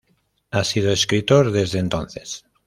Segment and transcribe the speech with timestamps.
[0.49, 2.43] Ha sido escritor desde entonces.